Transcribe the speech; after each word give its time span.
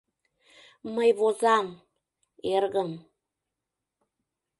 Мый 0.95 1.09
возам, 1.19 1.67
эргым... 2.53 2.89